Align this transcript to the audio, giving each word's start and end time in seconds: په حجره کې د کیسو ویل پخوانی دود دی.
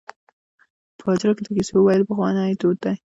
په 0.97 1.03
حجره 1.09 1.31
کې 1.37 1.43
د 1.45 1.49
کیسو 1.57 1.75
ویل 1.79 2.01
پخوانی 2.07 2.53
دود 2.59 2.77
دی. 2.83 2.95